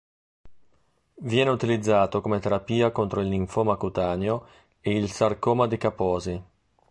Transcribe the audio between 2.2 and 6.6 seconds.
come terapia contro il linfoma cutaneo e il sarcoma di Kaposi.